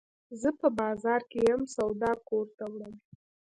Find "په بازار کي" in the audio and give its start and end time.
0.59-1.39